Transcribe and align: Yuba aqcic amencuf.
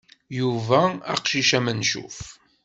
Yuba 0.39 0.81
aqcic 1.13 1.49
amencuf. 1.59 2.17